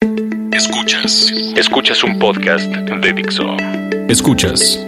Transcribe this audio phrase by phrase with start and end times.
[0.00, 1.32] Escuchas.
[1.56, 3.56] Escuchas un podcast de Dixo.
[4.08, 4.78] Escuchas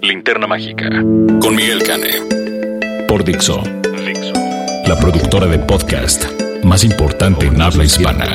[0.00, 0.88] Linterna Mágica
[1.40, 3.06] con Miguel Cane.
[3.08, 3.60] Por Dixo.
[4.06, 4.32] Dixo.
[4.86, 6.24] La productora de podcast
[6.62, 8.26] más importante en habla hispana.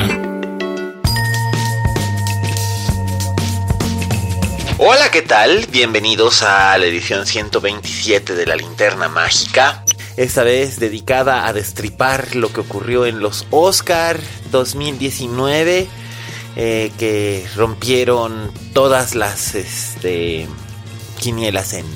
[4.76, 5.66] Hola, ¿qué tal?
[5.72, 9.84] Bienvenidos a la edición 127 de la Linterna Mágica.
[10.18, 15.88] Esta vez dedicada a destripar lo que ocurrió en los Oscar 2019.
[16.56, 20.48] Eh, que rompieron todas las este,
[21.18, 21.86] quinielas en,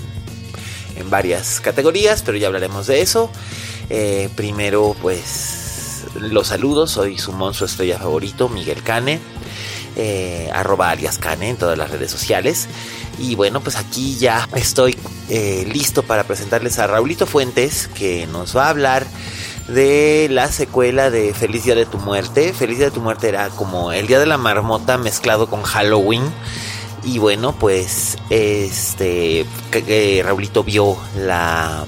[0.97, 3.31] en varias categorías, pero ya hablaremos de eso.
[3.91, 9.19] Eh, primero, pues los saludos, soy su monstruo estrella favorito, Miguel Cane,
[9.97, 12.69] eh, arroba alias Cane en todas las redes sociales.
[13.19, 14.97] Y bueno, pues aquí ya estoy
[15.73, 19.05] listo para presentarles a Raulito Fuentes, que nos va a hablar
[19.69, 22.53] de la secuela de Feliz Día de tu Muerte.
[22.53, 26.23] Feliz Día de tu Muerte era como el Día de la Marmota mezclado con Halloween.
[27.05, 31.85] Y bueno, pues este que, Raulito vio la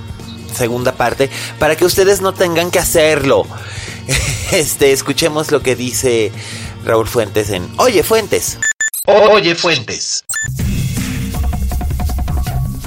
[0.54, 3.44] segunda parte para que ustedes no tengan que hacerlo.
[4.52, 6.30] Este, escuchemos lo que dice
[6.84, 8.58] Raúl Fuentes en Oye Fuentes.
[9.06, 10.24] Oye Fuentes.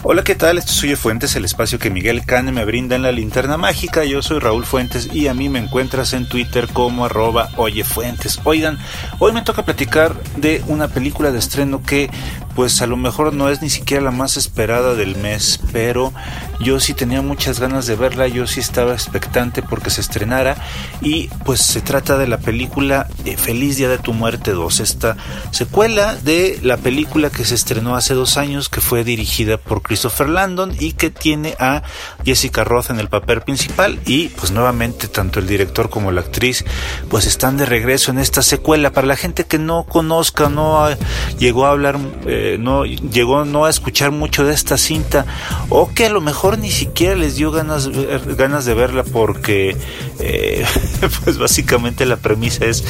[0.02, 0.58] Hola, ¿qué tal?
[0.58, 4.06] Esto es Oye Fuentes, el espacio que Miguel Cane me brinda en la linterna mágica.
[4.06, 8.40] Yo soy Raúl Fuentes y a mí me encuentras en Twitter como arroba Oye Fuentes.
[8.46, 8.80] Oigan,
[9.20, 12.10] hoy me toca platicar de una película de estreno que
[12.56, 16.12] pues a lo mejor no es ni siquiera la más esperada del mes, pero
[16.60, 20.58] yo sí tenía muchas ganas de verla, yo sí estaba expectante porque se estrenara
[21.02, 25.16] y pues se trata de la película eh, Feliz Día de tu Muerte 2, esta
[25.52, 30.30] secuela de la película que se estrenó hace dos años que fue dirigida por Christopher
[30.30, 31.82] Landon y que tiene a
[32.24, 34.00] Jessica Roth en el papel principal.
[34.06, 36.64] Y pues nuevamente tanto el director como la actriz
[37.10, 38.92] pues están de regreso en esta secuela.
[38.92, 40.88] Para la gente que no conozca, no
[41.40, 45.26] llegó a hablar eh, no llegó no a escuchar mucho de esta cinta
[45.70, 47.90] o que a lo mejor ni siquiera les dio ganas
[48.38, 49.76] ganas de verla porque
[50.20, 50.66] eh,
[51.24, 52.84] pues básicamente la premisa es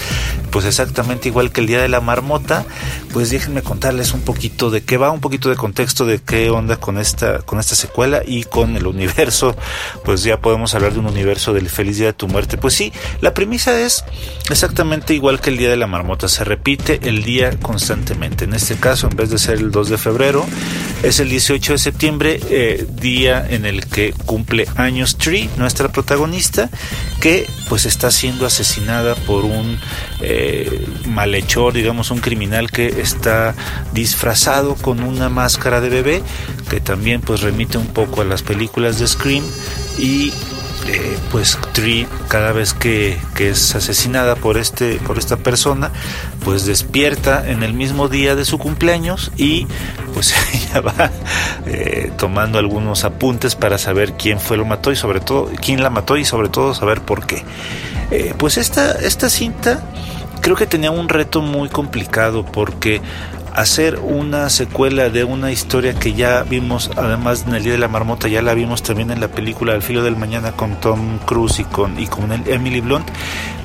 [0.52, 2.66] pues exactamente igual que el día de la marmota
[3.14, 6.78] pues déjenme contarles un poquito de qué va un poquito de contexto de qué onda
[6.78, 9.55] con esta con esta secuela y con el universo
[10.03, 12.91] pues ya podemos hablar de un universo del feliz día de tu muerte pues sí
[13.22, 14.03] la premisa es
[14.50, 18.75] exactamente igual que el día de la marmota se repite el día constantemente en este
[18.75, 20.45] caso en vez de ser el 2 de febrero.
[21.03, 26.69] Es el 18 de septiembre, eh, día en el que cumple años Tree, nuestra protagonista,
[27.21, 29.79] que pues está siendo asesinada por un
[30.21, 33.56] eh, malhechor, digamos un criminal que está
[33.94, 36.23] disfrazado con una máscara de bebé,
[36.69, 39.44] que también pues remite un poco a las películas de Scream
[39.97, 40.31] y
[40.88, 45.91] eh, pues Tree cada vez que, es asesinada por este por esta persona
[46.44, 49.68] pues despierta en el mismo día de su cumpleaños y
[50.13, 51.12] pues ella va
[51.68, 55.89] eh, tomando algunos apuntes para saber quién fue lo mató y sobre todo quién la
[55.89, 57.44] mató y sobre todo saber por qué.
[58.12, 59.84] Eh, pues esta esta cinta
[60.41, 63.01] creo que tenía un reto muy complicado porque
[63.54, 67.88] hacer una secuela de una historia que ya vimos, además en el Día de la
[67.88, 71.60] Marmota, ya la vimos también en la película Al filo del mañana con Tom Cruise
[71.60, 73.08] y con, y con Emily Blunt,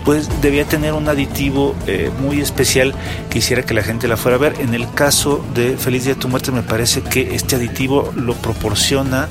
[0.04, 2.94] pues debía tener un aditivo eh, muy especial
[3.30, 4.54] que hiciera que la gente la fuera a ver.
[4.60, 8.34] En el caso de Feliz Día de tu Muerte me parece que este aditivo lo
[8.34, 9.28] proporciona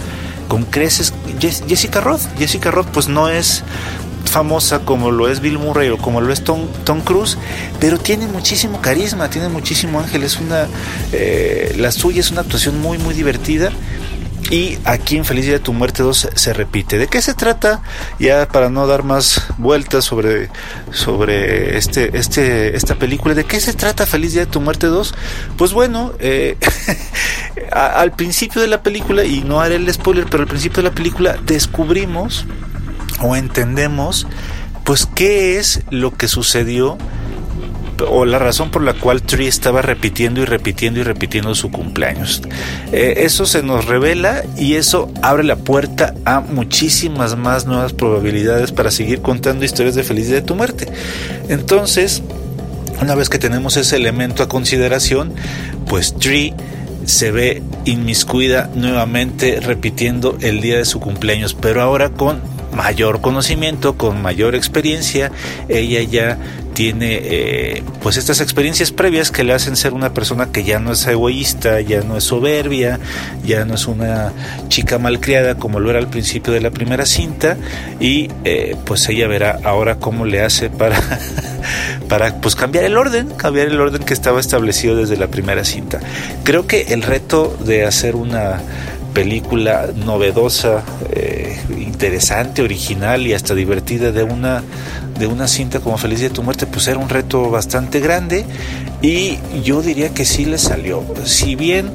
[0.47, 2.21] con creces Jessica Roth.
[2.37, 3.63] Jessica Roth pues no es
[4.25, 7.37] famosa como lo es Bill Murray o como lo es Tom, Tom Cruise,
[7.79, 10.67] pero tiene muchísimo carisma, tiene muchísimo ángel, es una,
[11.11, 13.71] eh, la suya es una actuación muy, muy divertida.
[14.51, 16.97] Y aquí en Feliz Día de tu Muerte 2 se repite.
[16.97, 17.81] ¿De qué se trata?
[18.19, 20.49] Ya para no dar más vueltas sobre,
[20.91, 25.15] sobre este, este, esta película, ¿de qué se trata Feliz Día de tu Muerte 2?
[25.57, 26.57] Pues bueno, eh,
[27.71, 30.95] al principio de la película, y no haré el spoiler, pero al principio de la
[30.95, 32.45] película descubrimos
[33.23, 34.27] o entendemos
[34.83, 36.97] pues qué es lo que sucedió
[38.09, 42.41] o la razón por la cual Tree estaba repitiendo y repitiendo y repitiendo su cumpleaños.
[42.91, 48.71] Eh, eso se nos revela y eso abre la puerta a muchísimas más nuevas probabilidades
[48.71, 50.87] para seguir contando historias de felicidad de tu muerte.
[51.49, 52.23] Entonces,
[53.01, 55.33] una vez que tenemos ese elemento a consideración,
[55.87, 56.53] pues Tree
[57.05, 62.41] se ve inmiscuida nuevamente repitiendo el día de su cumpleaños, pero ahora con
[62.75, 65.31] mayor conocimiento, con mayor experiencia,
[65.69, 66.37] ella ya
[66.73, 70.91] tiene eh, pues estas experiencias previas que le hacen ser una persona que ya no
[70.91, 72.99] es egoísta, ya no es soberbia,
[73.45, 74.33] ya no es una
[74.69, 77.57] chica malcriada como lo era al principio de la primera cinta
[77.99, 80.99] y eh, pues ella verá ahora cómo le hace para
[82.09, 85.99] para pues cambiar el orden, cambiar el orden que estaba establecido desde la primera cinta.
[86.43, 88.61] Creo que el reto de hacer una
[89.13, 91.57] película novedosa, eh,
[92.03, 94.61] interesante, original y hasta divertida de una
[95.17, 98.45] de una cinta como Feliz de tu muerte, pues era un reto bastante grande
[99.03, 101.03] y yo diría que sí le salió.
[101.25, 101.91] Si bien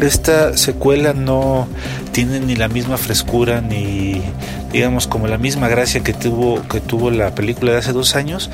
[0.00, 1.68] esta secuela no
[2.10, 4.20] tiene ni la misma frescura ni
[4.72, 8.50] digamos como la misma gracia que tuvo que tuvo la película de hace dos años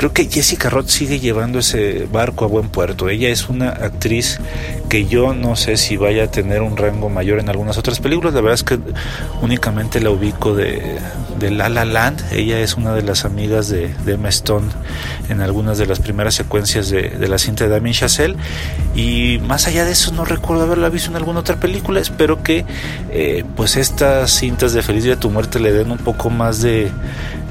[0.00, 3.10] creo que Jessica Roth sigue llevando ese barco a buen puerto.
[3.10, 4.40] Ella es una actriz
[4.88, 8.32] que yo no sé si vaya a tener un rango mayor en algunas otras películas.
[8.32, 8.78] La verdad es que
[9.42, 10.98] únicamente la ubico de,
[11.38, 12.32] de La La Land.
[12.32, 14.68] Ella es una de las amigas de, de Emma Stone
[15.28, 18.36] en algunas de las primeras secuencias de, de la cinta de Damien Chazelle.
[18.94, 22.00] Y más allá de eso no recuerdo haberla visto en alguna otra película.
[22.00, 22.64] Espero que
[23.10, 26.60] eh, pues estas cintas de Feliz Día de tu Muerte le den un poco más
[26.60, 26.90] de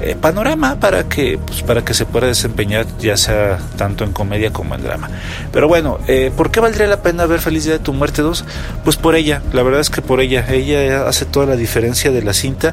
[0.02, 4.50] eh, panorama para que, pues, para que se pueda desempeñar ya sea tanto en comedia
[4.50, 5.10] como en drama.
[5.52, 8.44] Pero bueno, eh, ¿por qué valdría la pena ver Feliz Día de tu Muerte 2?
[8.82, 12.22] Pues por ella, la verdad es que por ella, ella hace toda la diferencia de
[12.22, 12.72] la cinta.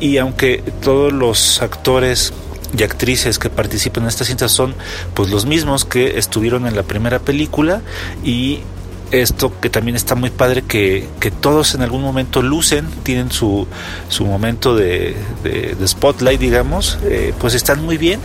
[0.00, 2.32] Y aunque todos los actores
[2.76, 4.74] y actrices que participan en esta cinta son
[5.14, 7.82] pues los mismos que estuvieron en la primera película
[8.24, 8.60] y
[9.10, 13.66] esto que también está muy padre que, que, todos en algún momento lucen, tienen su,
[14.08, 15.16] su momento de,
[15.86, 18.20] spotlight, digamos, eh, pues están muy bien,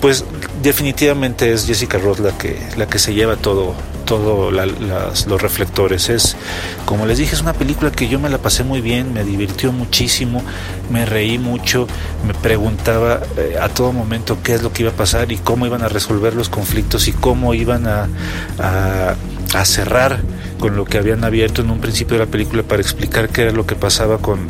[0.00, 0.24] pues
[0.62, 3.74] definitivamente es Jessica Roth la que, la que se lleva todo,
[4.04, 6.08] todo la, los reflectores.
[6.08, 6.36] Es,
[6.84, 9.72] como les dije, es una película que yo me la pasé muy bien, me divirtió
[9.72, 10.42] muchísimo,
[10.90, 11.88] me reí mucho,
[12.26, 15.66] me preguntaba eh, a todo momento qué es lo que iba a pasar y cómo
[15.66, 19.16] iban a resolver los conflictos y cómo iban a
[19.54, 20.20] a cerrar
[20.58, 23.52] con lo que habían abierto en un principio de la película para explicar qué era
[23.52, 24.48] lo que pasaba con,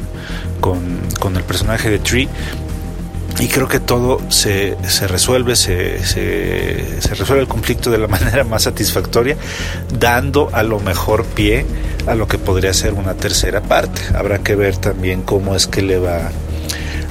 [0.61, 2.29] con, el personaje de Tree.
[3.39, 8.09] Y creo que todo se, se resuelve, se, se, se, resuelve el conflicto de la
[8.09, 9.37] manera más satisfactoria,
[9.99, 11.65] dando a lo mejor pie
[12.07, 14.03] a lo que podría ser una tercera parte.
[14.15, 16.31] Habrá que ver también cómo es que le va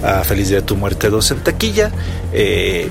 [0.03, 1.91] a Feliz Día de tu Muerte 2 en taquilla.
[2.33, 2.89] Eh,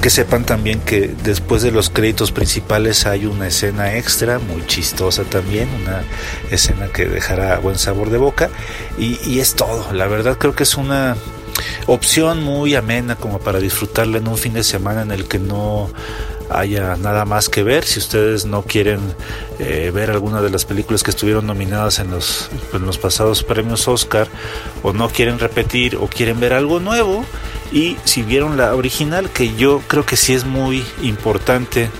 [0.00, 5.24] que sepan también que después de los créditos principales hay una escena extra muy chistosa
[5.24, 6.02] también, una
[6.50, 8.48] escena que dejará buen sabor de boca
[8.98, 9.92] y, es todo.
[9.92, 11.16] La verdad creo que es una
[11.86, 15.90] opción muy amena como para disfrutarla en un fin de semana en el que no
[16.48, 17.84] haya nada más que ver.
[17.84, 19.00] Si ustedes no quieren
[19.58, 23.86] eh, ver alguna de las películas que estuvieron nominadas en los, en los pasados premios
[23.86, 24.28] Oscar,
[24.82, 27.24] o no quieren repetir, o quieren ver algo nuevo,
[27.72, 31.90] y si vieron la original, que yo creo que sí es muy importante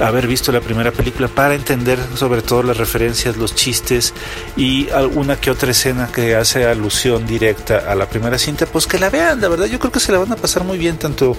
[0.00, 4.14] haber visto la primera película para entender sobre todo las referencias, los chistes
[4.56, 8.98] y alguna que otra escena que hace alusión directa a la primera cinta, pues que
[8.98, 11.36] la vean, la verdad yo creo que se la van a pasar muy bien, tanto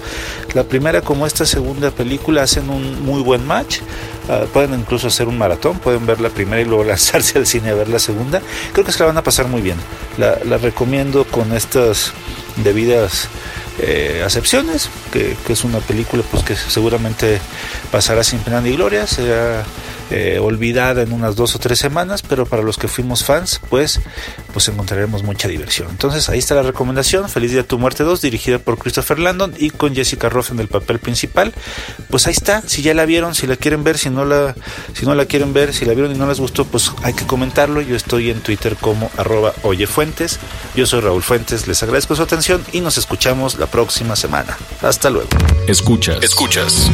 [0.54, 3.80] la primera como esta segunda película hacen un muy buen match,
[4.28, 7.70] uh, pueden incluso hacer un maratón, pueden ver la primera y luego lanzarse al cine
[7.70, 8.40] a ver la segunda,
[8.72, 9.76] creo que se la van a pasar muy bien,
[10.18, 12.12] la recomiendo con estas
[12.56, 13.28] debidas
[13.82, 17.40] eh, acepciones, que, es una película pues que seguramente
[17.90, 19.64] pasará sin pena ni gloria, será
[20.12, 23.98] eh, olvidada en unas dos o tres semanas, pero para los que fuimos fans, pues,
[24.52, 25.88] pues encontraremos mucha diversión.
[25.90, 29.54] Entonces ahí está la recomendación, Feliz Día de tu Muerte 2, dirigida por Christopher Landon
[29.56, 31.54] y con Jessica Roth en el papel principal.
[32.10, 34.54] Pues ahí está, si ya la vieron, si la quieren ver, si no la,
[34.92, 37.26] si no la quieren ver, si la vieron y no les gustó, pues hay que
[37.26, 37.80] comentarlo.
[37.80, 40.38] Yo estoy en Twitter como arroba oyefuentes.
[40.74, 44.58] Yo soy Raúl Fuentes, les agradezco su atención y nos escuchamos la próxima semana.
[44.82, 45.30] Hasta luego.
[45.66, 46.90] Escuchas, escuchas.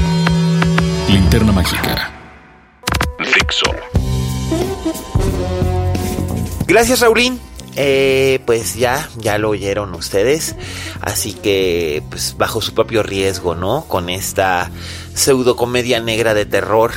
[1.09, 2.18] Linterna Mágica.
[6.67, 7.41] Gracias, Raulín.
[7.81, 10.57] Eh, pues ya, ya lo oyeron ustedes.
[11.01, 13.85] Así que, pues bajo su propio riesgo, ¿no?
[13.87, 14.71] Con esta
[15.15, 16.93] pseudo comedia negra de terror,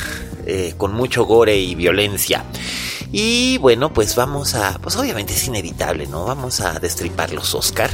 [0.46, 2.44] eh, con mucho gore y violencia.
[3.12, 6.26] Y bueno, pues vamos a, pues obviamente es inevitable, ¿no?
[6.26, 7.92] Vamos a destripar los Oscar.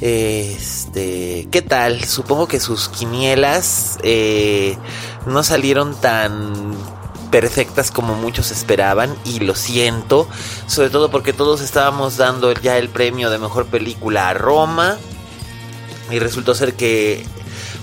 [0.00, 2.04] Este, ¿qué tal?
[2.04, 4.76] Supongo que sus quinielas eh,
[5.26, 6.74] no salieron tan
[7.30, 10.28] perfectas como muchos esperaban y lo siento,
[10.66, 14.98] sobre todo porque todos estábamos dando ya el premio de mejor película a Roma
[16.10, 17.24] y resultó ser que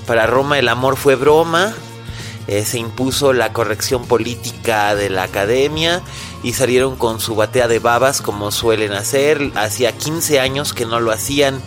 [0.06, 1.74] para Roma el amor fue broma,
[2.48, 6.02] eh, se impuso la corrección política de la academia
[6.44, 11.00] y salieron con su batea de babas como suelen hacer, hacía 15 años que no
[11.00, 11.62] lo hacían.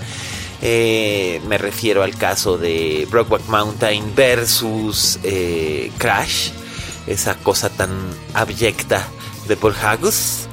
[0.62, 6.50] Eh, me refiero al caso de Brockback Mountain versus eh, Crash
[7.07, 7.90] esa cosa tan
[8.35, 9.07] abyecta
[9.49, 10.49] de Paul Hagus.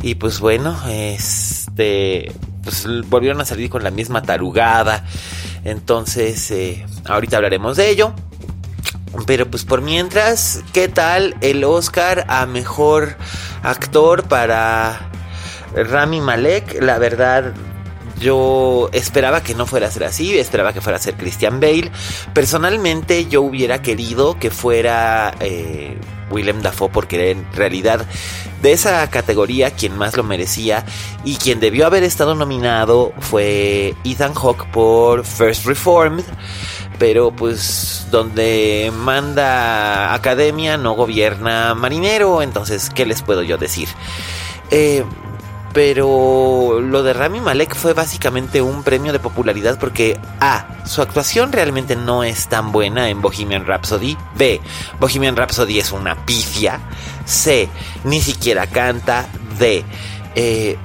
[0.00, 5.04] Y pues bueno, este, pues volvieron a salir con la misma tarugada.
[5.64, 8.14] Entonces, eh, ahorita hablaremos de ello.
[9.26, 13.16] Pero pues por mientras, ¿qué tal el Oscar a mejor
[13.62, 15.10] actor para
[15.74, 16.82] Rami Malek?
[16.82, 17.54] La verdad,
[18.18, 21.90] yo esperaba que no fuera a ser así, esperaba que fuera a ser Christian Bale.
[22.32, 25.96] Personalmente yo hubiera querido que fuera eh,
[26.30, 28.06] Willem Dafoe porque en realidad
[28.62, 30.84] de esa categoría quien más lo merecía
[31.24, 36.24] y quien debió haber estado nominado fue Ethan Hawke por First Reformed.
[36.98, 43.88] Pero pues donde manda academia no gobierna marinero, entonces ¿qué les puedo yo decir?
[44.72, 45.04] Eh,
[45.72, 50.66] pero lo de Rami Malek fue básicamente un premio de popularidad porque A.
[50.84, 54.16] Su actuación realmente no es tan buena en Bohemian Rhapsody.
[54.36, 54.60] B.
[54.98, 56.80] Bohemian Rhapsody es una pifia.
[57.26, 57.68] C.
[58.04, 59.28] Ni siquiera canta.
[59.58, 59.84] D.
[60.34, 60.76] Eh,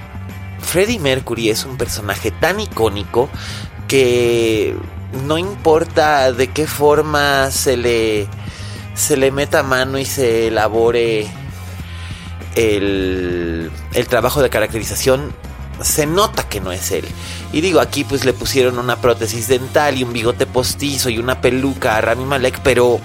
[0.60, 3.30] Freddie Mercury es un personaje tan icónico
[3.88, 4.76] que
[5.26, 8.28] no importa de qué forma se le,
[8.96, 11.28] se le meta mano y se elabore
[12.56, 15.34] el, el trabajo de caracterización
[15.82, 17.06] se nota que no es él.
[17.52, 21.42] Y digo, aquí pues le pusieron una prótesis dental y un bigote postizo y una
[21.42, 23.00] peluca a Rami Malek, pero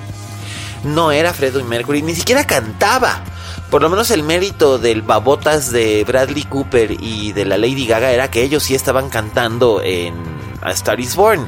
[0.84, 3.22] no era Freddie Mercury, ni siquiera cantaba.
[3.70, 8.12] Por lo menos el mérito del babotas de Bradley Cooper y de la Lady Gaga
[8.12, 10.14] era que ellos sí estaban cantando en
[10.62, 11.46] A Star is Born.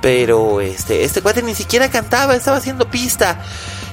[0.00, 3.44] Pero este, este cuate ni siquiera cantaba, estaba haciendo pista.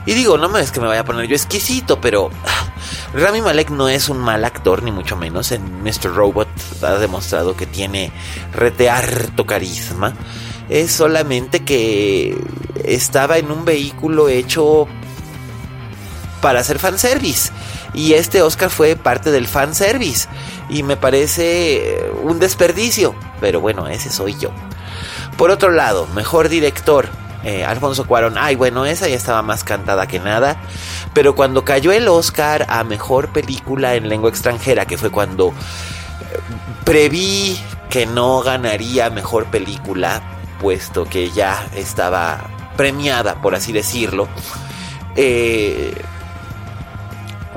[0.05, 2.73] Y digo, no es que me vaya a poner yo exquisito, pero ah,
[3.13, 5.51] Rami Malek no es un mal actor, ni mucho menos.
[5.51, 6.13] En Mr.
[6.13, 6.47] Robot
[6.81, 8.11] ha demostrado que tiene
[8.53, 10.13] rete harto carisma.
[10.69, 12.37] Es solamente que
[12.83, 14.87] estaba en un vehículo hecho
[16.41, 17.51] para hacer fanservice.
[17.93, 20.27] Y este Oscar fue parte del fanservice.
[20.69, 23.15] Y me parece un desperdicio.
[23.41, 24.51] Pero bueno, ese soy yo.
[25.37, 27.09] Por otro lado, mejor director.
[27.43, 30.57] Eh, Alfonso Cuarón, ay bueno, esa ya estaba más cantada que nada,
[31.13, 35.53] pero cuando cayó el Oscar a Mejor Película en Lengua Extranjera, que fue cuando eh,
[36.83, 37.57] preví
[37.89, 40.21] que no ganaría Mejor Película,
[40.59, 42.41] puesto que ya estaba
[42.75, 44.27] premiada, por así decirlo,
[45.15, 45.93] eh,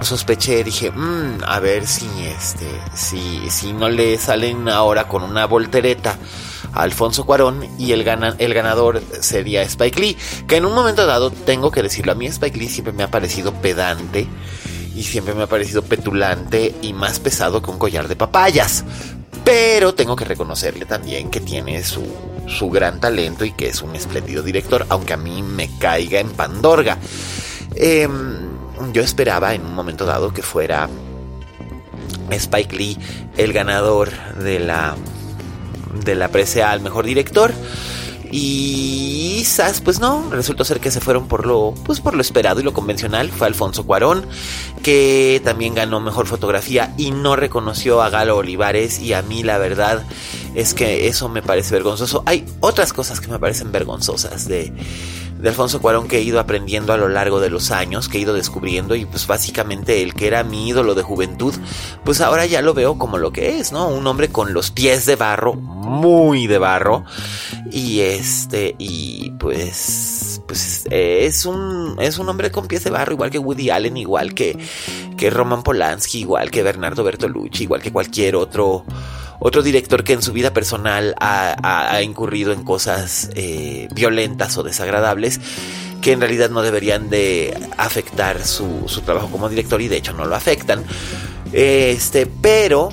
[0.00, 5.46] sospeché, dije, mmm, a ver si este, si, si no le salen ahora con una
[5.46, 6.16] voltereta
[6.72, 11.82] Alfonso Cuarón y el, ganador sería Spike Lee, que en un momento dado tengo que
[11.82, 14.26] decirlo, a mí Spike Lee siempre me ha parecido pedante
[14.94, 18.84] y siempre me ha parecido petulante y más pesado que un collar de papayas.
[19.44, 22.06] Pero tengo que reconocerle también que tiene su,
[22.46, 26.30] su gran talento y que es un espléndido director, aunque a mí me caiga en
[26.30, 26.98] Pandorga.
[27.74, 30.88] Em, yo esperaba en un momento dado que fuera
[32.30, 32.98] Spike Lee
[33.36, 34.94] el ganador de la
[35.92, 37.52] de la presea al mejor director.
[38.34, 42.60] Y quizás, pues no, resultó ser que se fueron por lo, pues por lo esperado
[42.60, 43.28] y lo convencional.
[43.30, 44.24] Fue Alfonso Cuarón,
[44.82, 49.00] que también ganó mejor fotografía y no reconoció a Galo Olivares.
[49.00, 50.04] Y a mí la verdad
[50.54, 52.22] es que eso me parece vergonzoso.
[52.24, 54.72] Hay otras cosas que me parecen vergonzosas de,
[55.42, 58.20] de Alfonso Cuarón que he ido aprendiendo a lo largo de los años, que he
[58.20, 61.52] ido descubriendo y pues básicamente el que era mi ídolo de juventud,
[62.04, 63.88] pues ahora ya lo veo como lo que es, ¿no?
[63.88, 67.04] Un hombre con los pies de barro, muy de barro
[67.72, 73.30] y este y pues pues es un es un hombre con pies de barro igual
[73.30, 74.56] que Woody Allen, igual que
[75.16, 78.84] que Roman Polanski, igual que Bernardo Bertolucci, igual que cualquier otro
[79.44, 85.40] otro director que en su vida personal ha, incurrido en cosas eh, violentas o desagradables
[86.00, 90.26] que en realidad no deberían de afectar su, trabajo como director y de hecho no
[90.26, 90.84] lo afectan.
[91.52, 92.88] Este, pero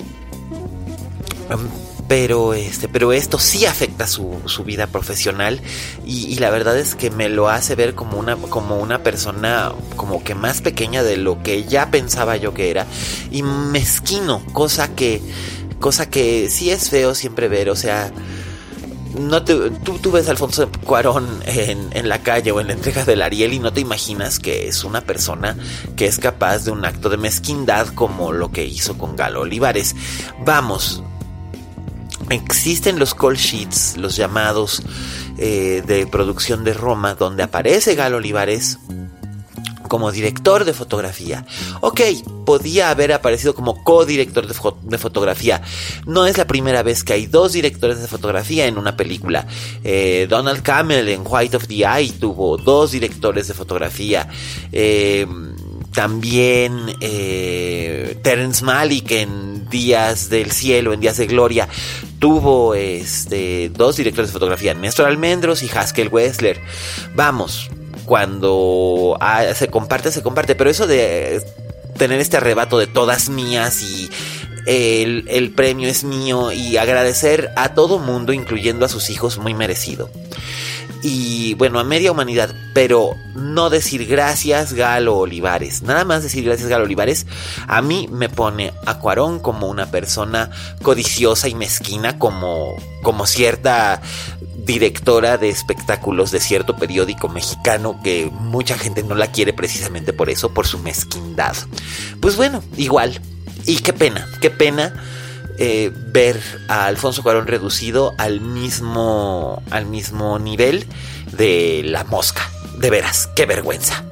[2.07, 5.61] pero este pero esto sí afecta su, vida profesional
[6.05, 10.23] y, la verdad es que me lo hace ver como una como una persona como
[10.23, 12.87] que más pequeña de lo que ya pensaba yo que era
[13.31, 15.21] y mezquino cosa que
[15.79, 18.11] cosa que sí es feo siempre ver, o sea,
[20.01, 23.53] tú, ves a Alfonso Cuarón en, en, la calle o en la entrega del Ariel
[23.53, 25.57] y no te imaginas que es una persona
[25.95, 29.95] que es capaz de un acto de mezquindad como lo que hizo con Galo Olivares.
[30.45, 31.03] Vamos,
[32.29, 34.83] existen los call sheets, los llamados
[35.37, 38.79] eh, de producción de Roma, donde aparece Galo Olivares
[39.89, 41.45] como director de fotografía.
[41.81, 41.99] Ok,
[42.45, 45.61] podía haber aparecido como co-director de, fotografía.
[46.05, 49.45] No es la primera vez que hay dos directores de fotografía en una película.
[49.83, 54.29] Eh, Donald Camel en White of the Eye tuvo dos directores de fotografía.
[54.71, 55.27] Eh,
[55.93, 61.67] también eh, Terence Malick en Días del Cielo, en Días de Gloria,
[62.19, 66.61] tuvo este, dos directores de fotografía, Néstor Almendros y Haskell Wessler.
[67.15, 67.69] Vamos,
[68.09, 70.55] cuando ah, se comparte, se comparte.
[70.55, 71.45] Pero eso de
[71.95, 74.09] tener este arrebato de todas mías y
[74.65, 79.53] el, el, premio es mío y agradecer a todo mundo, incluyendo a sus hijos, muy
[79.53, 80.09] merecido.
[81.03, 85.83] Y bueno, a media humanidad, pero no decir gracias Galo Olivares.
[85.83, 87.27] Nada más decir gracias Galo Olivares
[87.67, 90.49] a mí me pone a Cuarón como una persona
[90.81, 94.01] codiciosa y mezquina, como, como cierta
[94.69, 100.29] directora de espectáculos de cierto periódico mexicano que mucha gente no la quiere precisamente por
[100.29, 101.55] eso, por su mezquindad.
[102.19, 103.19] Pues bueno, igual.
[103.65, 104.93] Y qué pena, qué pena
[105.57, 110.85] eh, ver a Alfonso Cuarón reducido al mismo, al mismo nivel
[111.35, 112.47] de la mosca.
[112.77, 114.03] De veras, qué vergüenza.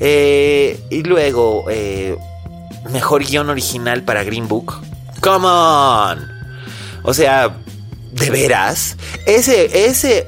[0.00, 2.16] Eh, y luego, eh,
[2.90, 4.74] mejor guion original para Green Book.
[5.20, 6.28] Come on.
[7.04, 7.56] O sea,
[8.18, 8.96] ¿De veras?
[9.26, 10.26] Ese, ese,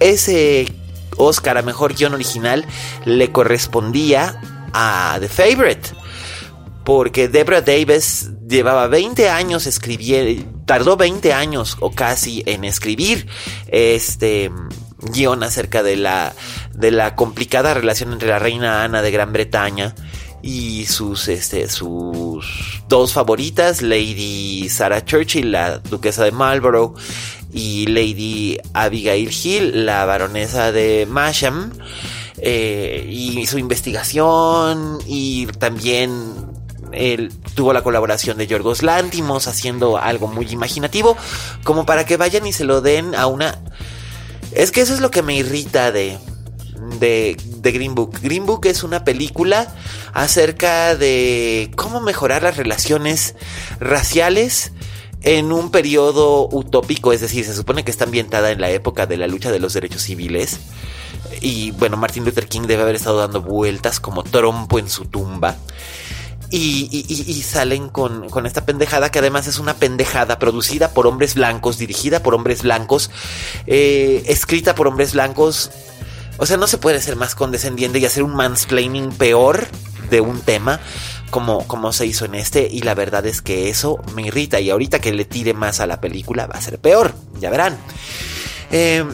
[0.00, 0.72] ese
[1.16, 2.64] Oscar a mejor guion original
[3.04, 4.40] le correspondía
[4.72, 5.90] a The Favorite.
[6.84, 13.28] Porque Deborah Davis llevaba 20 años escribiendo, tardó 20 años o casi en escribir
[13.68, 14.50] este
[14.98, 16.34] guion acerca de la,
[16.74, 19.94] de la complicada relación entre la reina Ana de Gran Bretaña
[20.42, 22.46] y sus, este, sus
[22.88, 26.94] dos favoritas, Lady Sarah Churchill, la duquesa de Marlborough,
[27.52, 31.72] y Lady Abigail Hill, la baronesa de Masham,
[32.38, 36.50] eh, y su investigación, y también
[36.92, 41.16] él tuvo la colaboración de Yorgos Lántimos haciendo algo muy imaginativo,
[41.64, 43.58] como para que vayan y se lo den a una...
[44.52, 46.18] Es que eso es lo que me irrita de,
[47.60, 48.20] de, Green Book.
[48.22, 49.74] Green Book es una película
[50.12, 53.34] acerca de cómo mejorar las relaciones
[53.78, 54.72] raciales
[55.22, 59.16] en un periodo utópico, es decir, se supone que está ambientada en la época de
[59.16, 60.60] la lucha de los derechos civiles.
[61.40, 65.56] Y bueno, Martin Luther King debe haber estado dando vueltas como trompo en su tumba.
[66.52, 71.78] Y, salen con, con, esta pendejada que además es una pendejada producida por hombres blancos,
[71.78, 73.10] dirigida por hombres blancos,
[73.68, 75.70] eh, escrita por hombres blancos
[76.38, 79.66] o sea, no se puede ser más condescendiente y hacer un mansplaining peor
[80.10, 80.80] de un tema
[81.30, 82.68] como, como se hizo en este.
[82.70, 84.60] Y la verdad es que eso me irrita.
[84.60, 87.14] Y ahorita que le tire más a la película va a ser peor.
[87.38, 87.78] Ya verán.
[88.70, 89.04] Eh,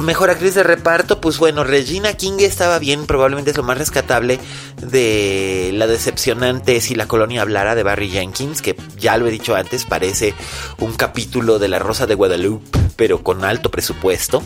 [0.00, 4.38] Mejor actriz de reparto, pues bueno, Regina King estaba bien, probablemente es lo más rescatable
[4.82, 9.54] de la decepcionante Si la colonia hablara de Barry Jenkins, que ya lo he dicho
[9.54, 10.34] antes, parece
[10.78, 14.42] un capítulo de La Rosa de Guadalupe, pero con alto presupuesto.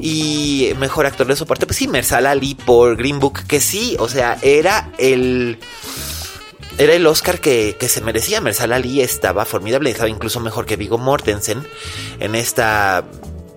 [0.00, 4.08] Y mejor actor de soporte, pues sí, Mersal Ali por Green Book, que sí, o
[4.08, 5.58] sea, era el
[6.78, 8.40] era el Oscar que, que, se merecía.
[8.40, 11.66] Mersal Ali estaba formidable, estaba incluso mejor que Vigo Mortensen
[12.20, 13.04] en esta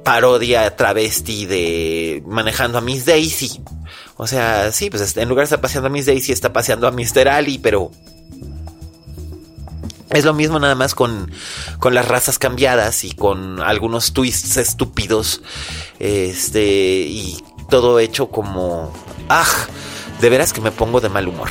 [0.03, 3.61] parodia travesti de manejando a Miss Daisy.
[4.15, 6.91] O sea, sí, pues en lugar de estar paseando a Miss Daisy, está paseando a
[6.91, 7.27] Mr.
[7.29, 7.91] Ali, pero
[10.11, 11.31] es lo mismo nada más con,
[11.79, 15.41] con las razas cambiadas y con algunos twists estúpidos.
[15.99, 18.91] Este, y todo hecho como...
[19.29, 19.47] ¡Ah!
[20.19, 21.49] De veras que me pongo de mal humor.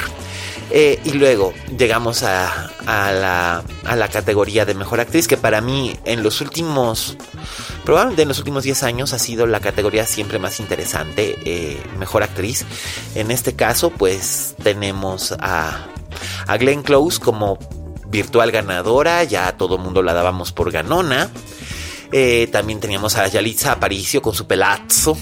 [0.71, 5.97] Eh, y luego llegamos a, la, a, la, categoría de mejor actriz, que para mí
[6.05, 7.17] en los últimos,
[7.85, 12.23] probablemente en los últimos 10 años ha sido la categoría siempre más interesante, eh, mejor
[12.23, 12.67] actriz.
[13.15, 15.87] En este caso, pues tenemos a,
[16.47, 17.59] a Glenn Close como
[18.11, 21.31] virtual ganadora, ya todo mundo la dábamos por ganona.
[22.13, 25.17] Eh, también teníamos a Yalitza Aparicio con su pelazo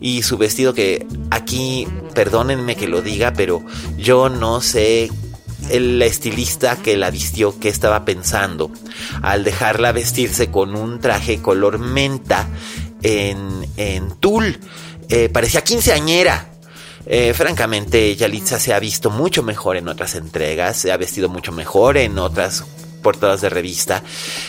[0.00, 3.64] y su vestido que aquí, perdónenme que lo diga, pero
[3.96, 5.10] yo no sé
[5.70, 8.70] el estilista que la vistió que estaba pensando
[9.22, 12.48] al dejarla vestirse con un traje color menta
[13.02, 14.58] en, en tul.
[15.08, 16.57] Eh, parecía quinceañera.
[17.10, 21.52] Eh, francamente, Yalitza se ha visto mucho mejor en otras entregas, se ha vestido mucho
[21.52, 22.64] mejor en otras
[23.02, 24.02] portadas de revista.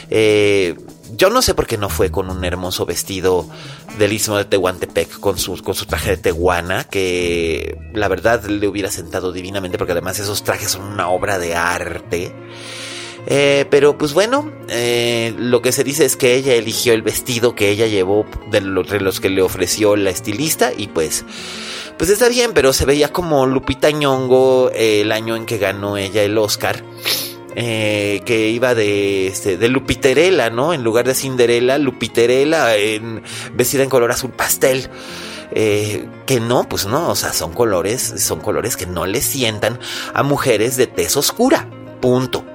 [0.10, 0.76] Eh,
[1.16, 3.48] yo no sé por qué no fue con un hermoso vestido
[3.98, 8.68] del istmo de Tehuantepec con su, con su traje de tehuana, que la verdad le
[8.68, 12.34] hubiera sentado divinamente, porque además esos trajes son una obra de arte.
[13.28, 17.54] Eh, pero pues bueno, eh, lo que se dice es que ella eligió el vestido
[17.54, 21.26] que ella llevó de los, que le ofreció la estilista y pues,
[22.00, 26.24] pues está bien, pero se veía como Lupita Ñongo el año en que ganó ella
[26.24, 26.82] el Oscar.
[27.56, 30.74] Eh, que iba de, este, de Lupiterela, ¿no?
[30.74, 33.22] En lugar de Cinderela, Lupiterela en,
[33.54, 34.90] vestida en color azul pastel.
[35.52, 39.78] que no, pues no, o sea, son colores, son colores que no le sientan
[40.14, 41.68] a mujeres de tez oscura.
[42.00, 42.46] Punto.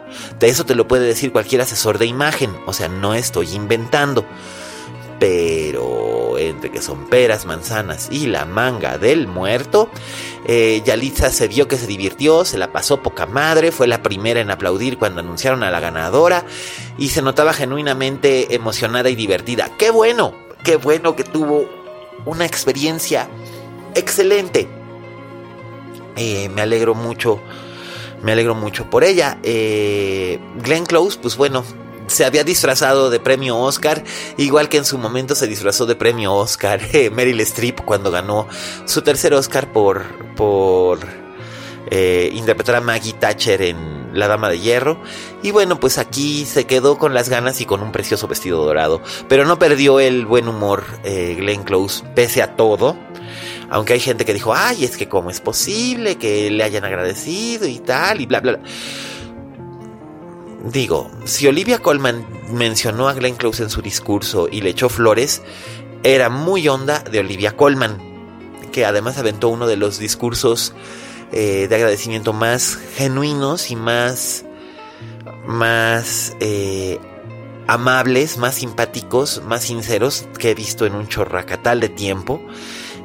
[0.40, 4.24] De eso te lo puede decir cualquier asesor de imagen, o sea, no estoy inventando.
[5.20, 9.88] Pero entre que son peras, manzanas y la manga del muerto,
[10.46, 14.40] eh, Yalitza se vio que se divirtió, se la pasó poca madre, fue la primera
[14.40, 16.44] en aplaudir cuando anunciaron a la ganadora
[16.98, 19.70] y se notaba genuinamente emocionada y divertida.
[19.78, 20.34] ¡Qué bueno!
[20.64, 21.68] ¡Qué bueno que tuvo
[22.24, 23.28] una experiencia
[23.94, 24.68] excelente!
[26.16, 27.40] Eh, me alegro mucho
[28.24, 29.38] me alegro mucho por ella.
[29.42, 31.62] Eh, Glenn Close, pues bueno,
[32.06, 34.04] se había disfrazado de premio Oscar,
[34.36, 38.46] igual que en su momento se disfrazó de premio Oscar eh, Meryl Streep cuando ganó
[38.84, 41.00] su tercer Oscar por, por
[41.90, 45.00] eh, interpretar a Maggie Thatcher en La Dama de Hierro.
[45.42, 49.02] Y bueno, pues aquí se quedó con las ganas y con un precioso vestido dorado.
[49.28, 52.96] Pero no perdió el buen humor Glenn Close, pese a todo.
[53.70, 57.66] Aunque hay gente que dijo, ay, es que cómo es posible que le hayan agradecido
[57.66, 58.70] y tal, y bla, bla, bla.
[60.64, 65.42] Digo, si Olivia Colman mencionó a Glenn Close en su discurso y le echó flores,
[66.02, 67.98] era muy onda de Olivia Colman,
[68.72, 70.72] que además aventó uno de los discursos
[71.32, 74.46] eh, de agradecimiento más genuinos y más,
[75.46, 76.98] más eh,
[77.66, 82.40] amables, más simpáticos, más sinceros que he visto en un chorracatal de tiempo.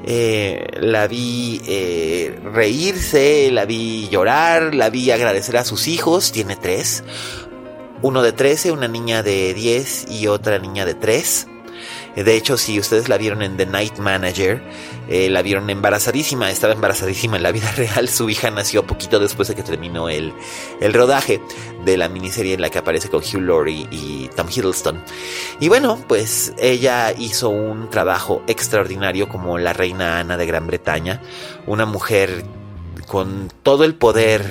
[0.06, 6.56] Eh, la vi eh, reírse, la vi llorar, la vi agradecer a sus hijos, tiene
[6.56, 7.04] tres,
[8.02, 11.48] uno de 13, una niña de 10 y otra niña de 3.
[12.16, 14.62] De hecho, si ustedes la vieron en The Night Manager,
[15.08, 18.10] eh, la vieron embarazadísima, estaba embarazadísima en la vida real.
[18.10, 20.34] Su hija nació poquito después de que terminó el,
[20.82, 21.42] el rodaje
[21.86, 25.02] de la miniserie en la que aparece con Hugh Laurie y Tom Hiddleston.
[25.60, 31.22] Y bueno, pues ella hizo un trabajo extraordinario como la reina Ana de Gran Bretaña,
[31.68, 32.44] una mujer
[33.08, 34.46] con todo el poder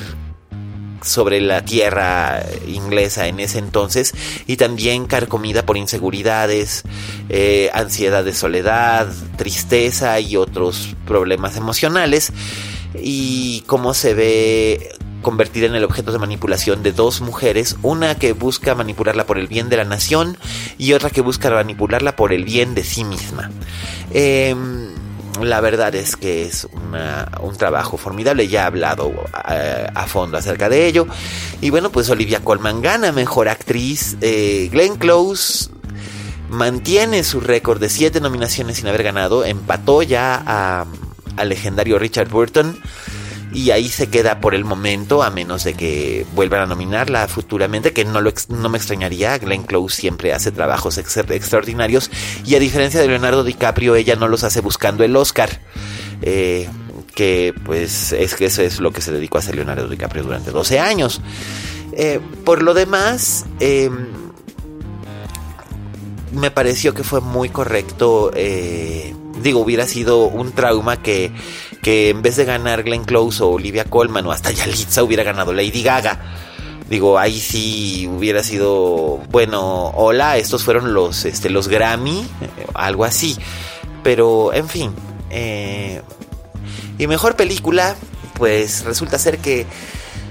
[1.02, 4.14] sobre la tierra inglesa en ese entonces
[4.46, 6.84] y también carcomida por inseguridades,
[7.28, 12.32] eh, ansiedad de soledad, tristeza y otros problemas emocionales
[13.00, 14.90] y cómo se ve
[15.22, 19.48] convertida en el objeto de manipulación de dos mujeres, una que busca manipularla por el
[19.48, 20.38] bien de la nación
[20.78, 23.50] y otra que busca manipularla por el bien de sí misma.
[24.12, 24.54] Eh,
[25.44, 26.66] la verdad es que es
[27.40, 29.12] un trabajo formidable, ya he hablado
[29.50, 31.06] eh, a, fondo acerca de ello.
[31.60, 35.70] Y bueno, pues Olivia Colman gana mejor actriz, eh, Glenn Close
[36.48, 40.86] mantiene su récord de siete nominaciones sin haber ganado, empató ya
[41.36, 42.80] al legendario Richard Burton
[43.52, 47.92] y ahí se queda por el momento, a menos de que vuelvan a nominarla futuramente,
[47.92, 49.38] que no, lo, no me extrañaría.
[49.38, 52.10] Glenn Close siempre hace trabajos extraordinarios
[52.44, 55.60] y a diferencia de Leonardo DiCaprio, ella no los hace buscando el Oscar.
[56.22, 56.68] Eh,
[57.14, 60.52] que pues es que eso es lo que se dedicó a hacer Leonardo DiCaprio durante
[60.52, 61.20] 12 años.
[61.92, 64.06] Eh, por lo demás, em,
[66.32, 68.30] me pareció que fue muy correcto.
[68.34, 71.32] Eh, digo, hubiera sido un trauma que
[71.82, 75.52] que en vez de ganar Glenn Close o Olivia Colman o hasta Yalitza hubiera ganado
[75.52, 76.20] Lady Gaga.
[76.88, 83.04] Digo, ahí sí hubiera sido, bueno, hola, estos fueron los, este, los Grammy, eh, algo
[83.04, 83.36] así.
[84.02, 84.94] Pero, en fin.
[85.28, 86.00] Eh,
[86.96, 87.94] y mejor película,
[88.34, 89.66] pues resulta ser que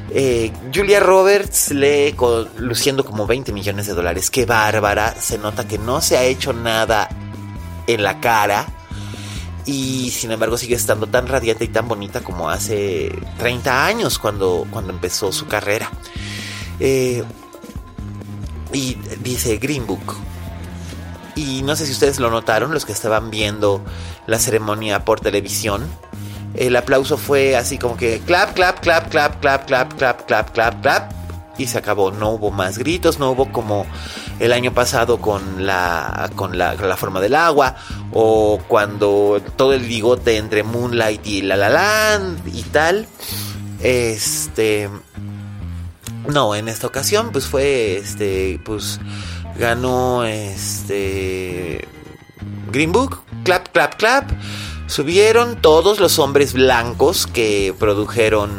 [0.10, 2.16] eh, Julia Roberts lee
[2.58, 4.32] luciendo como 20 millones de dólares.
[4.32, 5.14] Qué bárbara.
[5.20, 7.08] Se nota que no se ha hecho nada
[7.86, 8.66] en la cara
[9.68, 14.66] y sin embargo sigue estando tan radiante y tan bonita como hace 30 años cuando,
[14.72, 15.92] cuando empezó su carrera.
[16.80, 17.24] Eh,
[18.72, 20.16] y dice Green Book.
[21.36, 23.84] Y no sé si ustedes lo notaron, los que estaban viendo
[24.26, 25.86] la ceremonia por televisión.
[26.54, 30.82] El aplauso fue así como que clap, clap, clap, clap, clap, clap, clap, clap, clap,
[30.82, 31.12] clap.
[31.58, 32.12] Y se acabó.
[32.12, 33.86] No hubo más gritos, no hubo como
[34.40, 37.76] el año pasado con la, con la, forma del agua,
[38.14, 43.08] o cuando todo el bigote entre Moonlight y La La Land y tal.
[43.82, 44.90] Este.
[46.28, 48.60] No, en esta ocasión, pues fue este.
[48.64, 49.00] Pues
[49.58, 51.88] ganó este
[52.72, 54.32] Green Book, clap, clap, clap.
[54.88, 58.52] Subieron todos los hombres blancos que produjeron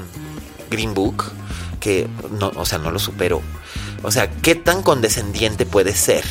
[0.71, 1.25] Green Book,
[1.81, 3.41] que no, o sea, no lo superó.
[4.03, 6.25] O sea, ¿qué tan condescendiente puede ser?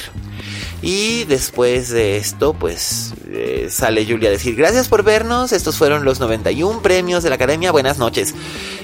[0.82, 6.06] Y después de esto, pues eh, sale Julia a decir, gracias por vernos, estos fueron
[6.06, 8.36] los 91 premios de la Academia, buenas noches.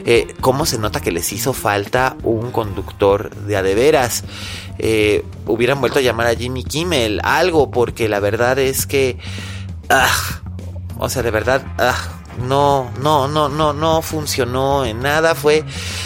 [0.06, 4.24] Eh, ¿Cómo se nota que les hizo falta un conductor de adeveras?
[4.80, 9.20] Eh, hubieran vuelto a llamar a Jimmy Kimmel, algo, porque la verdad es que...
[9.90, 10.42] Ah,
[10.98, 11.64] o sea, de verdad...
[11.78, 15.36] Ah, no, no, no, no, no funcionó en nada.
[15.36, 15.64] Fue,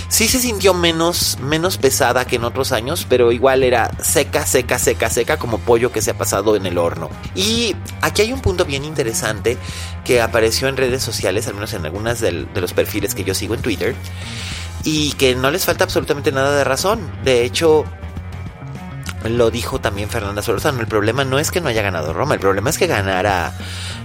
[0.10, 4.80] sí se sintió menos, menos pesada que en otros años, pero igual era seca, seca,
[4.80, 7.10] seca, seca, como pollo que se ha pasado en el horno.
[7.36, 9.58] Y aquí hay un punto bien interesante
[10.04, 13.54] que apareció en redes sociales, al menos en algunas de los perfiles que yo sigo
[13.54, 13.96] en Twitter,
[14.84, 17.00] y que no les falta absolutamente nada de razón.
[17.24, 17.84] De hecho,
[19.24, 20.80] lo dijo también Fernanda Solorzano.
[20.80, 23.54] El problema no es que no haya ganado Roma, el problema es que ganara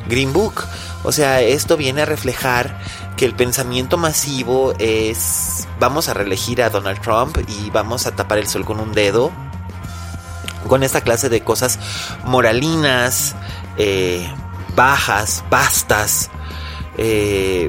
[0.08, 0.64] Green Book.
[1.04, 2.78] O sea, esto viene a reflejar
[3.16, 8.38] que el pensamiento masivo es vamos a reelegir a Donald Trump y vamos a tapar
[8.38, 9.32] el sol con un dedo.
[10.68, 11.78] Con esta clase de cosas
[12.24, 13.34] moralinas,
[13.76, 14.32] eh,
[14.76, 16.30] bajas, bastas,
[16.96, 17.68] eh,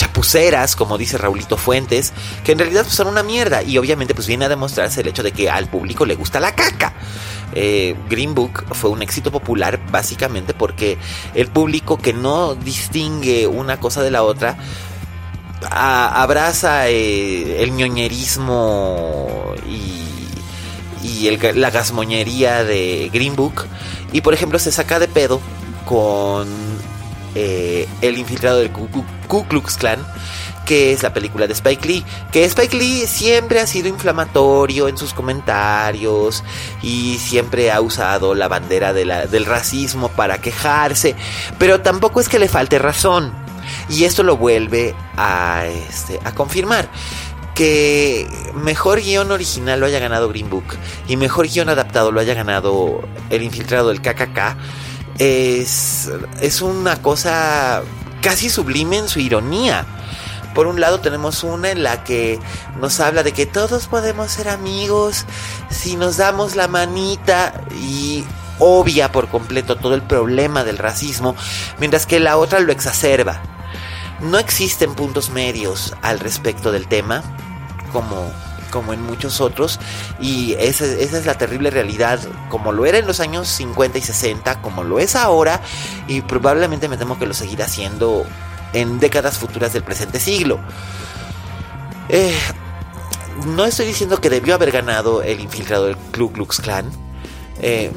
[0.00, 3.62] chapuceras, como dice Raulito Fuentes, que en realidad pues, son una mierda.
[3.62, 6.54] Y obviamente pues viene a demostrarse el hecho de que al público le gusta la
[6.54, 6.94] caca.
[7.52, 10.96] Eh, Green Book fue un éxito popular básicamente porque
[11.34, 14.56] el público que no distingue una cosa de la otra
[15.68, 23.66] abraza eh, el ñoñerismo y, y la gasmoñería de Green Book
[24.12, 25.40] y por ejemplo se saca de pedo
[25.86, 26.48] con
[27.34, 30.04] eh, el infiltrado del Ku Klux Klan
[30.70, 34.96] que es la película de Spike Lee, que Spike Lee siempre ha sido inflamatorio en
[34.96, 36.44] sus comentarios
[36.80, 41.16] y siempre ha usado la bandera del racismo para quejarse,
[41.58, 43.32] pero tampoco es que le falte razón.
[43.88, 46.88] Y esto lo vuelve a, este, a confirmar
[47.56, 50.76] que mejor guion original lo haya ganado Green Book
[51.08, 54.56] y mejor guion adaptado lo haya ganado El Infiltrado del KKK
[55.20, 57.82] es, es una cosa
[58.22, 59.84] casi sublime en su ironía.
[60.54, 62.40] Por un lado tenemos una en la que
[62.80, 65.26] nos habla de que todos podemos ser amigos
[65.70, 68.24] si nos damos la manita y
[68.58, 71.36] obvia por completo todo el problema del racismo,
[71.78, 73.42] mientras que la otra lo exacerba.
[74.20, 77.22] No existen puntos medios al respecto del tema,
[77.92, 78.32] como,
[78.70, 79.78] como en muchos otros,
[80.20, 84.62] y esa, es la terrible realidad, como lo era en los años 50 y 60,
[84.62, 85.60] como lo es ahora,
[86.08, 88.24] y probablemente me temo que lo seguirá siendo
[88.72, 90.60] en décadas futuras del presente siglo.
[92.08, 92.34] Eh,
[93.46, 96.90] no estoy diciendo que debió haber ganado el infiltrado del Ku Klux Klan.
[97.62, 97.90] Eh,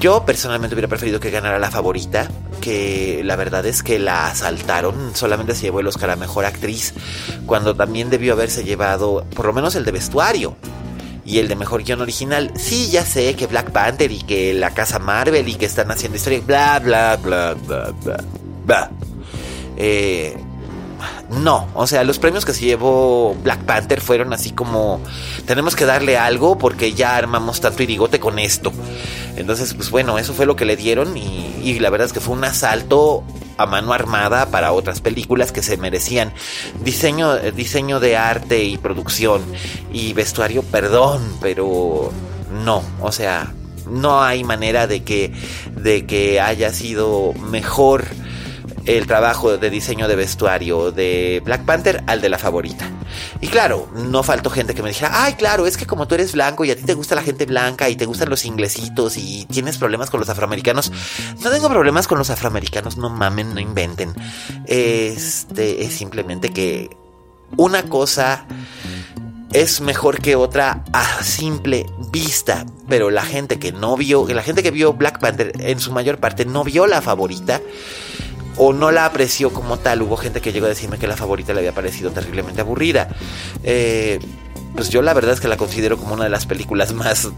[0.00, 2.28] yo personalmente hubiera preferido que ganara la favorita,
[2.60, 6.94] que la verdad es que la asaltaron, solamente se llevó el Oscar a Mejor Actriz,
[7.46, 10.56] cuando también debió haberse llevado por lo menos el de vestuario
[11.24, 12.52] y el de Mejor Guión Original.
[12.56, 16.16] Sí, ya sé que Black Panther y que la casa Marvel y que están haciendo
[16.16, 18.24] historia, bla, bla, bla, bla, bla,
[18.64, 18.90] bla.
[19.76, 20.36] Eh,
[21.30, 25.00] no, o sea, los premios que se llevó Black Panther fueron así como
[25.46, 28.72] tenemos que darle algo porque ya armamos tanto irigote con esto.
[29.36, 32.20] Entonces, pues bueno, eso fue lo que le dieron y, y la verdad es que
[32.20, 33.24] fue un asalto
[33.58, 36.32] a mano armada para otras películas que se merecían
[36.82, 39.42] diseño, diseño de arte y producción
[39.92, 42.12] y vestuario, perdón, pero
[42.64, 43.52] no, o sea,
[43.90, 45.32] no hay manera de que,
[45.74, 48.04] de que haya sido mejor
[48.86, 52.88] el trabajo de diseño de vestuario de Black Panther al de la favorita.
[53.40, 56.32] Y claro, no faltó gente que me dijera, ay, claro, es que como tú eres
[56.32, 59.44] blanco y a ti te gusta la gente blanca y te gustan los inglesitos y
[59.46, 60.92] tienes problemas con los afroamericanos.
[61.40, 64.14] No tengo problemas con los afroamericanos, no mamen, no inventen.
[64.66, 66.96] Este es simplemente que
[67.56, 68.46] una cosa
[69.52, 74.62] es mejor que otra a simple vista, pero la gente que no vio, la gente
[74.62, 77.60] que vio Black Panther en su mayor parte no vio la favorita
[78.56, 80.02] o no la apreció como tal.
[80.02, 83.08] Hubo gente que llegó a decirme que la favorita le había parecido terriblemente aburrida.
[83.62, 84.18] Eh,
[84.74, 87.28] pues yo la verdad es que la considero como una de las películas más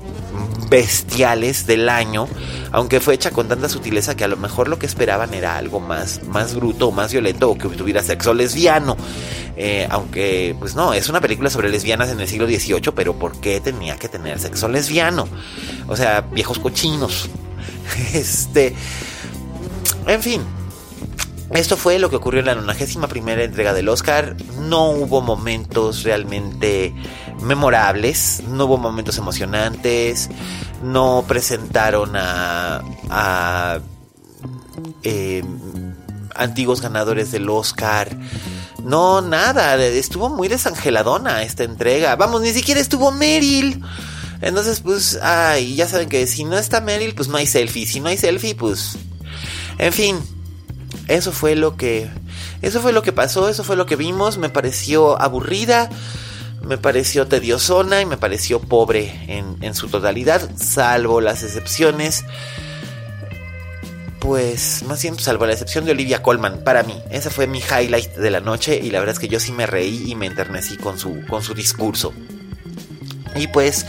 [0.69, 2.29] bestiales del año,
[2.73, 5.81] aunque fue hecha con tanta sutileza que a lo mejor lo que esperaban era algo
[5.81, 8.97] más, más bruto, más violento o que tuviera sexo lesbiano.
[9.57, 13.41] Eh, aunque, pues no, es una película sobre lesbianas en el siglo XVIII, pero ¿por
[13.41, 15.29] qué tenía que tener sexo lesbiano?
[15.89, 17.29] O sea, viejos cochinos.
[18.13, 18.75] Este,
[20.07, 20.43] en fin,
[21.55, 24.37] esto fue lo que ocurrió en la 91 primera entrega del Oscar.
[24.61, 26.95] No hubo momentos realmente
[27.43, 30.29] memorables, no hubo momentos emocionantes,
[30.83, 33.81] no presentaron a, a
[35.03, 35.43] eh,
[36.35, 38.17] antiguos ganadores del Oscar.
[38.83, 42.17] No, nada, estuvo muy desangeladona esta entrega.
[42.17, 43.83] Vamos, ni siquiera estuvo Meryl.
[44.41, 47.87] Entonces, pues, ay, ya saben que si no está Meryl, pues no hay selfie.
[47.87, 48.97] Si no hay selfie, pues...
[49.79, 50.17] En fin,
[51.09, 52.09] eso fue lo que...
[52.63, 54.39] Eso fue lo que pasó, eso fue lo que vimos.
[54.39, 55.91] Me pareció aburrida,
[56.63, 62.25] me pareció tediosona y me pareció pobre en, en su totalidad, salvo las excepciones
[64.19, 68.15] pues más bien salvo la excepción de Olivia Colman, para mí, ese fue mi highlight
[68.15, 70.77] de la noche y la verdad es que yo sí me reí y me enternecí
[70.77, 72.13] con su, con su discurso.
[73.37, 73.87] Y pues,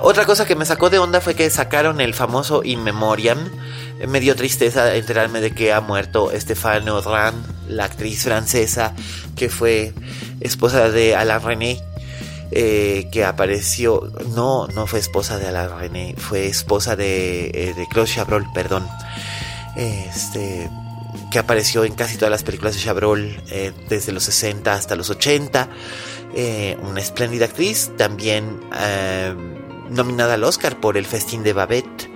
[0.00, 3.38] otra cosa que me sacó de onda fue que sacaron el famoso In Memoriam.
[4.08, 7.34] Me dio tristeza enterarme de que ha muerto Stéphane Audran,
[7.68, 8.94] la actriz francesa
[9.36, 9.92] que fue
[10.40, 11.80] esposa de Alain René.
[12.54, 17.86] Eh, que apareció, no, no fue esposa de Alain René, fue esposa de, eh, de
[17.88, 18.86] Claude Chabrol, perdón
[19.76, 20.70] este,
[21.30, 25.10] que apareció en casi todas las películas de Chabrol eh, desde los 60 hasta los
[25.10, 25.68] 80.
[26.34, 29.34] Eh, una espléndida actriz, también eh,
[29.90, 32.10] nominada al Oscar por El Festín de Babette,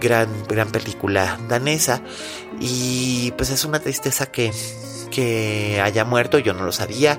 [0.00, 2.02] gran, gran película danesa.
[2.60, 4.52] Y pues es una tristeza que,
[5.10, 7.18] que haya muerto, yo no lo sabía,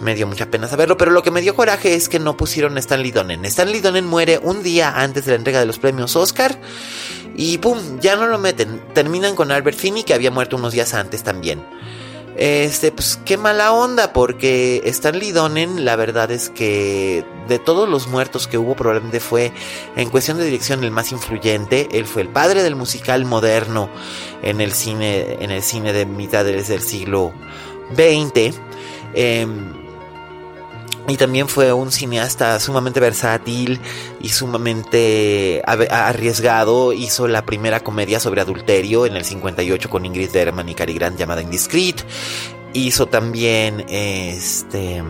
[0.00, 2.76] me dio mucha pena saberlo, pero lo que me dio coraje es que no pusieron
[2.76, 3.44] a Stanley Donen.
[3.44, 6.58] Stanley Donen muere un día antes de la entrega de los premios Oscar
[7.36, 8.80] y pum, ya no lo meten.
[8.94, 11.62] Terminan con Albert Finney, que había muerto unos días antes también.
[12.36, 18.08] Este, pues qué mala onda, porque Stanley Donen, la verdad es que de todos los
[18.08, 19.52] muertos que hubo, probablemente fue
[19.96, 21.88] en cuestión de dirección el más influyente.
[21.92, 23.88] Él fue el padre del musical moderno
[24.42, 27.32] en el cine, en el cine de mitad del siglo
[27.94, 28.54] XX.
[31.08, 33.80] Y también fue un cineasta sumamente versátil
[34.20, 36.92] y sumamente arriesgado.
[36.92, 41.18] Hizo la primera comedia sobre adulterio en el 58 con Ingrid Bergman y Cary Grant
[41.18, 42.04] llamada Indiscreet.
[42.72, 45.02] Hizo también este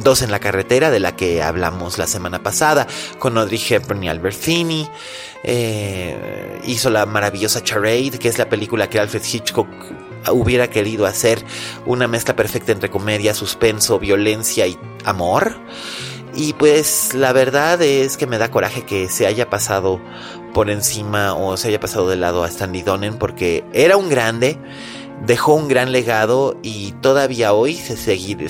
[0.00, 2.86] Dos en la carretera, de la que hablamos la semana pasada,
[3.18, 4.88] con Audrey Hepburn y Albert Finney.
[5.44, 9.68] Eh, hizo la maravillosa Charade, que es la película que Alfred Hitchcock
[10.30, 11.44] hubiera querido hacer
[11.86, 15.56] una mezcla perfecta entre comedia, suspenso, violencia y amor.
[16.34, 20.00] Y pues la verdad es que me da coraje que se haya pasado
[20.54, 24.58] por encima o se haya pasado de lado a Stanley Donen porque era un grande,
[25.26, 28.48] dejó un gran legado y todavía hoy se seguir,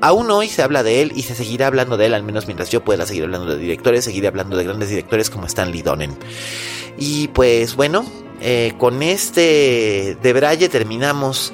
[0.00, 2.70] aún hoy se habla de él y se seguirá hablando de él, al menos mientras
[2.70, 6.16] yo pueda seguir hablando de directores, seguiré hablando de grandes directores como Stanley Donen.
[6.98, 8.04] Y pues bueno,
[8.48, 11.52] eh, con este de Braille terminamos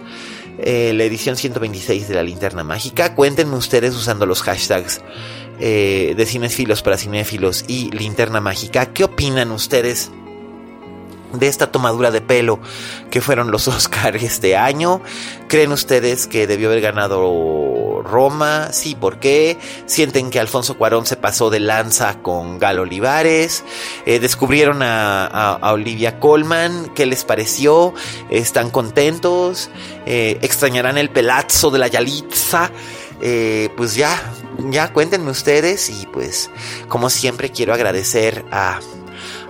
[0.59, 3.15] eh, la edición 126 de la linterna mágica.
[3.15, 5.01] Cuéntenme ustedes usando los hashtags
[5.59, 8.93] eh, de cinéfilos para cinéfilos y linterna mágica.
[8.93, 10.11] ¿Qué opinan ustedes
[11.33, 12.61] de esta tomadura de pelo
[13.11, 15.01] que fueron los Oscars este año?
[15.49, 18.73] ¿Creen ustedes que debió haber ganado Roma?
[18.73, 19.59] Sí, ¿por qué?
[19.87, 23.65] ¿Sienten que Alfonso Cuarón se pasó de lanza con Gal Olivares?
[24.07, 26.91] Eh, ¿Descubrieron a, Olivia Colman?
[26.95, 27.95] ¿Qué les pareció?
[28.31, 29.71] ¿Están contentos?
[30.07, 32.71] Eh, ¿Extrañarán el pelazo de la Yalitza?
[33.25, 34.21] Eh, pues ya,
[34.71, 36.51] ya cuéntenme ustedes y pues
[36.89, 38.81] como siempre quiero agradecer a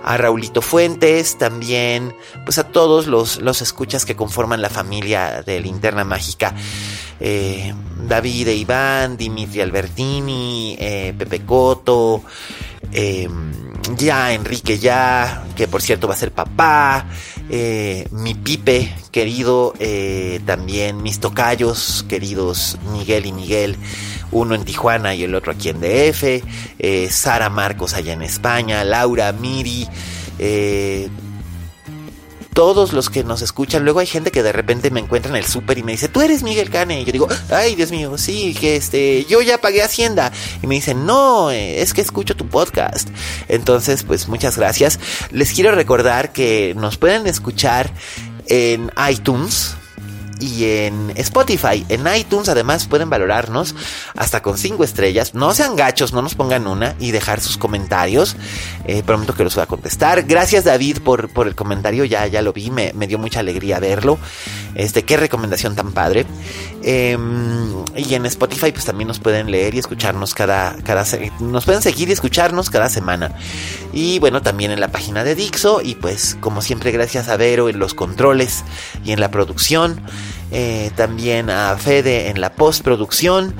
[0.03, 5.59] a Raulito Fuentes, también pues a todos los, los escuchas que conforman la familia de
[5.61, 6.53] Linterna Mágica.
[7.19, 7.73] Eh,
[8.05, 12.23] David e Iván, Dimitri Albertini, eh, Pepe Coto,
[12.91, 13.29] eh,
[13.95, 17.05] ya Enrique ya, que por cierto va a ser papá,
[18.11, 19.73] mi Pipe querido,
[20.45, 23.77] también mis tocayos queridos Miguel y Miguel
[24.33, 26.43] uno en Tijuana y el otro aquí en DF,
[26.79, 29.87] eh, Sara Marcos allá en España, Laura Miri,
[30.39, 31.09] eh,
[32.53, 35.45] todos los que nos escuchan, luego hay gente que de repente me encuentra en el
[35.45, 37.01] súper y me dice, tú eres Miguel Cane.
[37.01, 40.31] Y yo digo, ay Dios mío, sí, que este, yo ya pagué Hacienda.
[40.61, 43.09] Y me dicen, no, eh, es que escucho tu podcast.
[43.47, 44.99] Entonces, pues muchas gracias.
[45.31, 47.91] Les quiero recordar que nos pueden escuchar
[48.47, 49.75] en iTunes
[50.43, 51.85] y en Spotify.
[51.89, 53.75] En iTunes además pueden valorarnos
[54.15, 55.33] hasta con 5 estrellas.
[55.33, 58.35] No sean gachos, no nos pongan una y dejar sus comentarios.
[58.85, 60.23] Eh, prometo que los voy a contestar.
[60.23, 63.79] Gracias David por, por el comentario, ya, ya lo vi, me, me dio mucha alegría
[63.79, 64.19] verlo.
[64.75, 66.25] Este, qué recomendación tan padre.
[66.83, 71.05] Em, y en Spotify pues también nos pueden leer y escucharnos cada, cada
[71.39, 73.31] nos pueden seguir y escucharnos cada semana.
[73.93, 77.69] Y bueno, también en la página de Dixo y pues como siempre gracias a Vero
[77.69, 78.63] en los controles
[79.05, 80.01] y en la producción.
[80.55, 83.55] Eh, también a Fede en la postproducción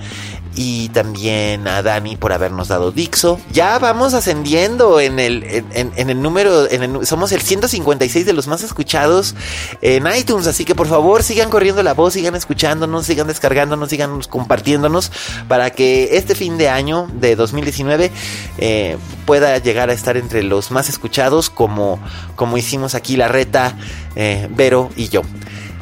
[0.55, 3.39] y también a Dani por habernos dado Dixo.
[3.51, 5.43] Ya vamos ascendiendo en el,
[5.73, 9.35] en, el número, en somos el 156 de los más escuchados
[9.81, 14.21] en iTunes, así que por favor sigan corriendo la voz, sigan escuchándonos, sigan descargándonos, sigan
[14.21, 15.11] compartiéndonos
[15.47, 18.11] para que este fin de año de 2019
[18.57, 21.99] eh, pueda llegar a estar entre los más escuchados como,
[22.35, 23.75] como hicimos aquí la reta,
[24.15, 25.21] eh, Vero y yo.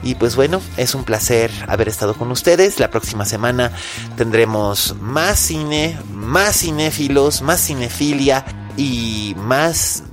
[0.04, 2.80] Y pues bueno, es un placer haber estado con ustedes.
[2.80, 3.72] La próxima semana
[4.18, 8.45] tendremos más cine, más cinéfilos, más cinefilia
[8.78, 10.04] y más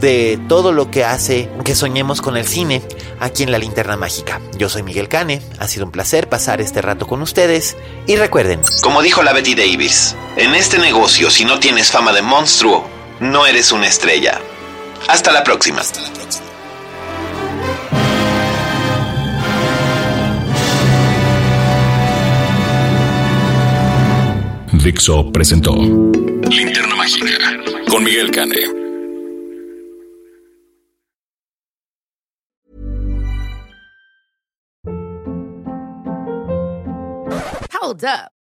[0.00, 2.82] de todo lo que hace que soñemos con el cine
[3.20, 4.40] aquí en la linterna mágica.
[4.56, 8.60] Yo soy Miguel Cane, ha sido un placer pasar este rato con ustedes y recuerden,
[8.82, 12.84] como dijo la Betty Davis, en este negocio si no tienes fama de monstruo,
[13.20, 14.40] no eres una estrella.
[15.08, 15.80] Hasta la próxima.
[15.80, 16.41] Hasta la próxima.
[24.82, 27.28] Dixo presentó Linterna Mágica
[27.88, 28.56] con Miguel Cane.
[37.70, 38.41] Hold up.